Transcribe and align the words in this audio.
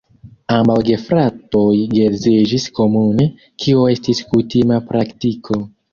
Ambaŭ 0.53 0.77
gefratoj 0.87 1.67
geedziĝis 1.91 2.65
komune, 2.79 3.27
kio 3.65 3.87
estis 3.95 4.23
kutima 4.33 4.85
praktiko. 4.93 5.61